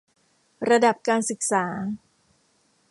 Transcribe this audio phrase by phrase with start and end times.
[0.69, 1.65] ระดับการศึกษา